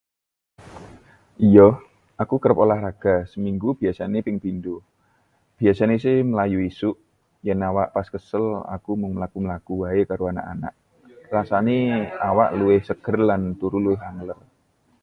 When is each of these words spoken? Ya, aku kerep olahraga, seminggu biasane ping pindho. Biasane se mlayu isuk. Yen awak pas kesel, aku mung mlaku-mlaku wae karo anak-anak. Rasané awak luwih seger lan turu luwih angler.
Ya, 1.55 1.67
aku 2.21 2.35
kerep 2.41 2.57
olahraga, 2.65 3.15
seminggu 3.31 3.69
biasane 3.81 4.17
ping 4.25 4.37
pindho. 4.43 4.75
Biasane 5.59 5.95
se 6.03 6.11
mlayu 6.31 6.59
isuk. 6.71 6.95
Yen 7.45 7.61
awak 7.69 7.87
pas 7.95 8.07
kesel, 8.13 8.45
aku 8.75 8.91
mung 9.01 9.11
mlaku-mlaku 9.17 9.73
wae 9.81 10.01
karo 10.09 10.23
anak-anak. 10.33 10.73
Rasané 11.35 11.77
awak 12.29 12.49
luwih 12.59 12.81
seger 12.89 13.17
lan 13.29 13.41
turu 13.59 13.77
luwih 13.85 14.01
angler. 14.09 14.39